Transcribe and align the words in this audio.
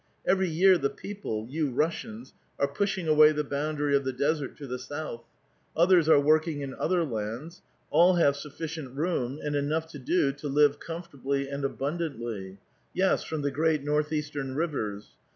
Every 0.25 0.49
year 0.49 0.79
the 0.79 0.89
peo|)le, 0.89 1.47
you 1.47 1.69
Russians, 1.69 2.33
are 2.57 2.67
pushing 2.67 3.07
away 3.07 3.33
the 3.33 3.43
boun 3.43 3.75
dary 3.75 3.95
of 3.95 4.03
the 4.03 4.11
desert 4.11 4.57
to 4.57 4.65
the 4.65 4.79
south; 4.79 5.23
others 5.77 6.09
are 6.09 6.19
working: 6.19 6.61
in 6.61 6.73
other 6.73 7.03
lands; 7.05 7.61
all 7.91 8.15
have 8.15 8.33
sufBcient 8.33 8.95
room, 8.95 9.37
and 9.43 9.55
enough 9.55 9.85
to 9.91 9.99
do 9.99 10.31
to 10.33 10.47
live 10.47 10.79
comfortably 10.79 11.47
and 11.47 11.63
abundantly; 11.63 12.57
yes, 12.95 13.23
from 13.23 13.43
the 13.43 13.51
great 13.51 13.83
north 13.83 14.11
eastern 14.11 14.55
rivers. 14.55 15.09